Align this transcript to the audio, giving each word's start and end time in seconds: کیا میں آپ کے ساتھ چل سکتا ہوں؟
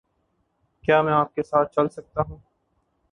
کیا 0.83 1.01
میں 1.01 1.13
آپ 1.13 1.35
کے 1.35 1.43
ساتھ 1.43 1.73
چل 1.75 1.89
سکتا 1.89 2.21
ہوں؟ 2.21 2.37